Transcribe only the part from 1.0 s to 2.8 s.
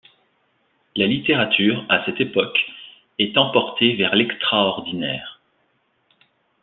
littérature, à cette époque,